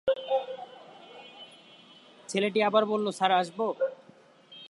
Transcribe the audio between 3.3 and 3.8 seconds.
আসব?